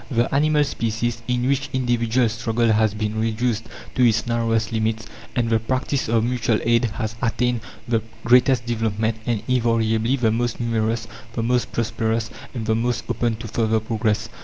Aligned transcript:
The 0.09 0.33
animal 0.33 0.63
species, 0.63 1.21
in 1.27 1.47
which 1.47 1.69
individual 1.73 2.27
struggle 2.27 2.71
has 2.71 2.95
been 2.95 3.21
reduced 3.21 3.65
to 3.93 4.03
its 4.03 4.25
narrowest 4.25 4.71
limits, 4.71 5.05
and 5.35 5.47
the 5.47 5.59
practice 5.59 6.07
of 6.09 6.23
mutual 6.23 6.57
aid 6.63 6.85
has 6.85 7.13
attained 7.21 7.61
the 7.87 8.01
greatest 8.23 8.65
development, 8.65 9.17
are 9.27 9.37
invariably 9.47 10.15
the 10.15 10.31
most 10.31 10.59
numerous, 10.59 11.07
the 11.33 11.43
most 11.43 11.71
prosperous, 11.71 12.31
and 12.55 12.65
the 12.65 12.73
most 12.73 13.03
open 13.11 13.35
to 13.35 13.47
further 13.47 13.79
progress. 13.79 14.27